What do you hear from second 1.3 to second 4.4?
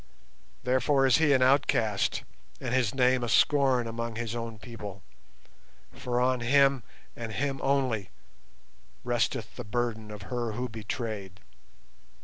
an outcast and his name a scorn among his